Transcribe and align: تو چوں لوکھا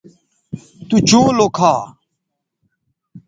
تو 0.87 0.95
چوں 1.07 1.27
لوکھا 1.37 1.73